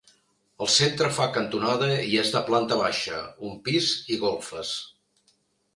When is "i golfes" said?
4.17-4.75